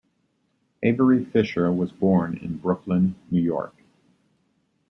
[0.81, 3.75] Avery Fisher was born in Brooklyn, New York.